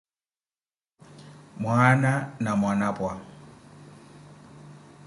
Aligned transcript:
Mwaana 1.61 2.13
na 2.39 2.51
Mwanapwa 2.59 3.11